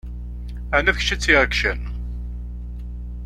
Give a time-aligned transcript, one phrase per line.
[0.75, 1.79] Ɛni d kečč i t-iɛeggcen?